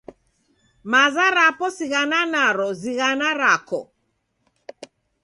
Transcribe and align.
Maza 0.91 1.25
rapo 1.37 1.65
sighana 1.77 2.19
naro 2.33 2.69
zighana 2.81 3.29
rako. 3.41 3.79